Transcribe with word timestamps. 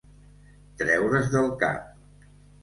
Treure's 0.79 1.29
del 1.35 1.53
cap. 1.65 2.25